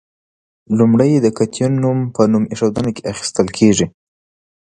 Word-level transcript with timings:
لومړی 0.77 1.11
د 1.21 1.27
کتیون 1.37 1.73
نوم 1.83 1.99
په 2.15 2.21
نوم 2.31 2.43
ایښودنه 2.51 2.89
کې 2.95 3.07
اخیستل 3.11 3.47
کیږي. 3.57 3.85